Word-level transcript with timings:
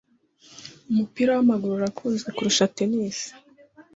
Umupira 0.89 1.29
w'amaguru 1.37 1.73
urakunzwe 1.77 2.29
kuruta 2.35 2.71
tennis. 2.77 3.19